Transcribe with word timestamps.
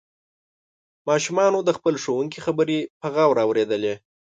ماشومانو 1.09 1.59
د 1.63 1.69
خپل 1.77 1.95
ښوونکي 2.03 2.39
خبرې 2.45 2.79
په 3.01 3.07
غور 3.15 3.37
اوریدلې. 3.45 3.93